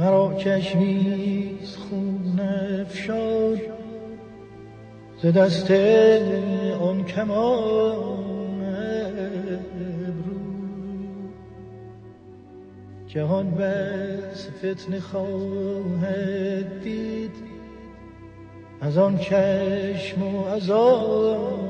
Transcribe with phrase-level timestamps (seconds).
[0.00, 2.40] مرا کشمیز خون
[2.80, 3.58] افشار
[5.22, 5.70] ز دست
[6.80, 8.64] آن کمان
[10.08, 10.34] ابرو.
[13.06, 17.34] جهان بس فتنه خواهد دید
[18.80, 21.69] از آن چشم و از آن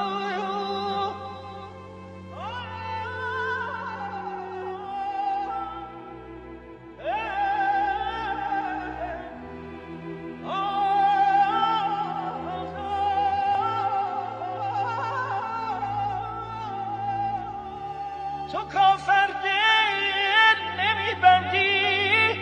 [18.51, 22.39] تو کافر دل نمیبندی.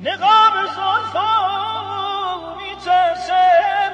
[0.00, 1.30] نقاب زلفا
[2.56, 3.92] میترسم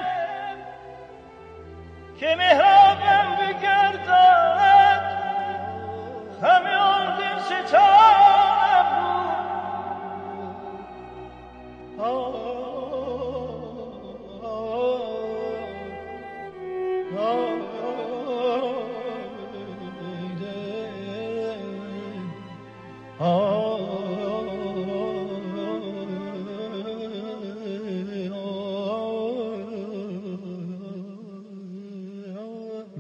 [2.21, 5.03] که محرابم بگردد.
[6.43, 8.03] همه آن دل ستانم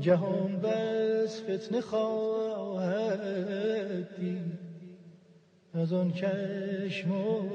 [0.00, 3.20] جهان بس فتنه خواهد
[4.16, 4.58] دید.
[5.74, 7.50] از آن چشم و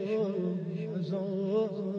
[0.97, 1.97] از آن